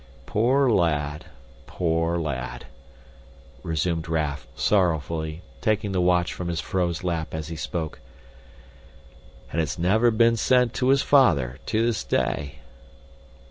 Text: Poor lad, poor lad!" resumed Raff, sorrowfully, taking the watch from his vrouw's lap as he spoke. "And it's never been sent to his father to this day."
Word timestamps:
Poor 0.25 0.67
lad, 0.71 1.25
poor 1.67 2.17
lad!" 2.19 2.65
resumed 3.61 4.09
Raff, 4.09 4.47
sorrowfully, 4.55 5.43
taking 5.61 5.91
the 5.91 6.01
watch 6.01 6.33
from 6.33 6.47
his 6.47 6.59
vrouw's 6.59 7.03
lap 7.03 7.35
as 7.35 7.49
he 7.49 7.55
spoke. 7.55 7.99
"And 9.51 9.61
it's 9.61 9.77
never 9.77 10.09
been 10.09 10.37
sent 10.37 10.73
to 10.73 10.87
his 10.87 11.03
father 11.03 11.59
to 11.67 11.85
this 11.85 12.03
day." 12.03 12.55